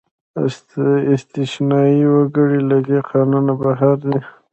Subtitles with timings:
[1.19, 4.17] استثنايي وګړي له دې قانونه بهر دي.